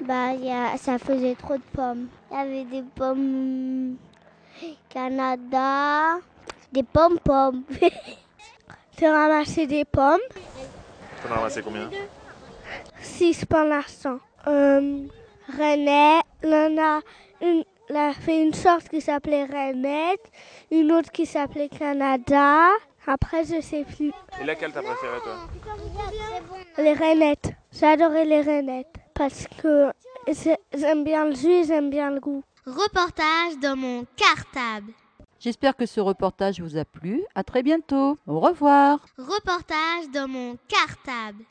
Bah, 0.00 0.34
y 0.34 0.50
a, 0.50 0.76
ça 0.76 0.98
faisait 0.98 1.34
trop 1.34 1.56
de 1.56 1.62
pommes. 1.72 2.08
Il 2.30 2.36
y 2.36 2.40
avait 2.40 2.64
des 2.64 2.82
pommes 2.94 3.96
Canada, 4.88 6.18
des 6.72 6.82
pommes 6.82 7.18
pommes. 7.18 7.62
J'ai 8.98 9.08
ramassé 9.08 9.66
des 9.66 9.84
pommes, 9.84 10.20
T'en 11.22 11.32
as 11.32 11.36
ramassé 11.36 11.62
combien? 11.62 11.90
6 13.00 13.44
pour 13.44 13.60
l'instant. 13.60 14.18
Euh, 14.46 15.06
on 15.58 16.78
a 16.78 17.00
une, 17.42 17.64
elle 17.88 17.96
a 17.96 18.12
fait 18.12 18.42
une 18.42 18.54
sorte 18.54 18.88
qui 18.88 19.00
s'appelait 19.00 19.44
Renette, 19.44 20.30
une 20.70 20.92
autre 20.92 21.10
qui 21.12 21.26
s'appelait 21.26 21.68
Canada. 21.68 22.68
Après, 23.06 23.44
je 23.44 23.60
sais 23.60 23.84
plus. 23.84 24.12
Et 24.40 24.44
laquelle 24.44 24.72
t'as 24.72 24.82
préféré, 24.82 25.18
toi? 25.22 25.36
Les 26.78 26.94
Renettes. 26.94 27.52
J'adorais 27.72 28.24
les 28.24 28.40
Renettes 28.40 28.94
parce 29.14 29.46
que 29.62 29.92
j'aime 30.74 31.04
bien 31.04 31.26
le 31.26 31.34
jus, 31.34 31.64
j'aime 31.66 31.90
bien 31.90 32.10
le 32.10 32.20
goût. 32.20 32.42
Reportage 32.66 33.60
dans 33.62 33.76
mon 33.76 34.04
cartable. 34.16 34.92
J'espère 35.38 35.76
que 35.76 35.86
ce 35.86 36.00
reportage 36.00 36.60
vous 36.60 36.76
a 36.76 36.84
plu. 36.84 37.22
À 37.36 37.44
très 37.44 37.62
bientôt. 37.62 38.18
Au 38.26 38.40
revoir. 38.40 39.06
Reportage 39.16 40.10
dans 40.12 40.26
mon 40.26 40.56
cartable. 40.66 41.44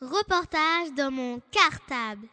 Reportage 0.00 0.94
dans 0.96 1.10
mon 1.10 1.42
cartable. 1.50 2.28